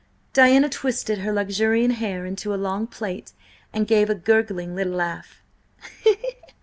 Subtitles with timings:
[0.33, 3.33] Diana twisted her luxuriant hair into a long plait,
[3.71, 5.43] and gave a gurgling little laugh.